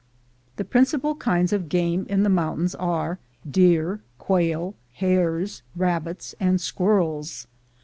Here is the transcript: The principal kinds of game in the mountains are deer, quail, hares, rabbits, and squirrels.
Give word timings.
The 0.55 0.65
principal 0.65 1.13
kinds 1.13 1.53
of 1.53 1.69
game 1.69 2.07
in 2.09 2.23
the 2.23 2.29
mountains 2.29 2.73
are 2.73 3.19
deer, 3.47 4.01
quail, 4.17 4.73
hares, 4.93 5.61
rabbits, 5.75 6.33
and 6.39 6.59
squirrels. 6.59 7.45